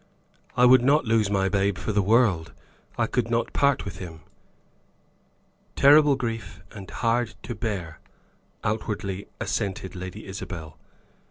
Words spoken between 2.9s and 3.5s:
I could